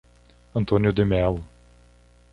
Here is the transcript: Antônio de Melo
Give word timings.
Antônio 0.55 0.91
de 0.91 1.05
Melo 1.05 1.45